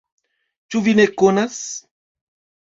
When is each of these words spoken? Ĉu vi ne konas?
Ĉu 0.75 0.81
vi 0.87 0.95
ne 1.01 1.05
konas? 1.23 1.61